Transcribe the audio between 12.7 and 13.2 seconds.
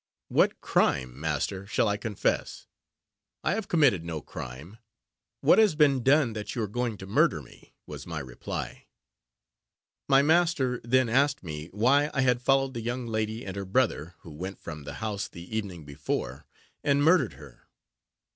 the young